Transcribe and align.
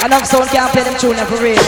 I 0.00 0.06
love 0.06 0.24
sound 0.26 0.48
can't 0.50 0.72
play 0.72 0.84
them 0.84 0.96
tune 0.96 1.16
for 1.26 1.42
real. 1.42 1.58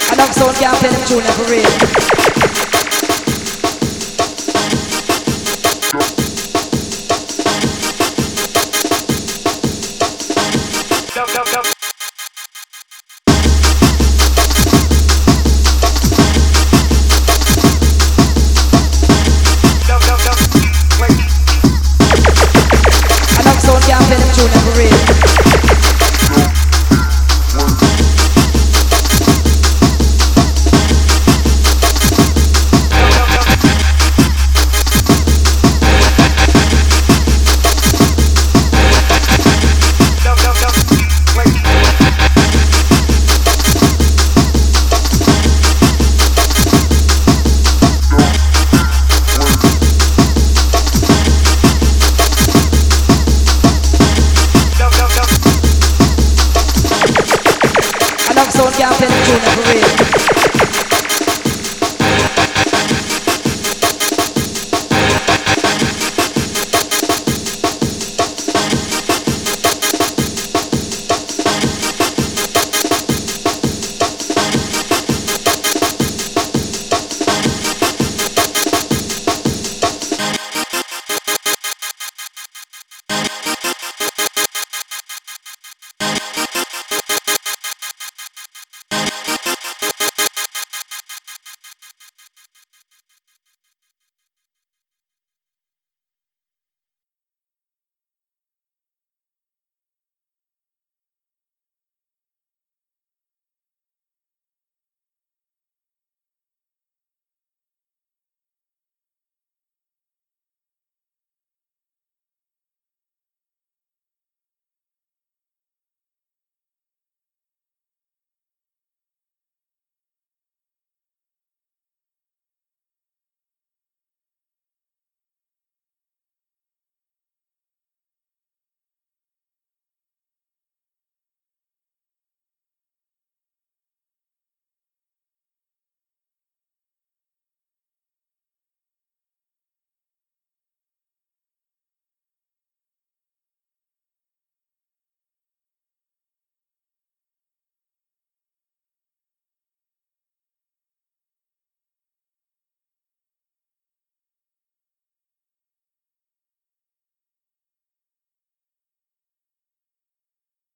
I 0.00 0.14
love 0.16 0.32
sound 0.32 0.56
can't 0.56 0.78
play 0.78 0.90
them 0.90 1.04
tune 1.08 1.22
for 1.32 1.50
real. 1.50 2.37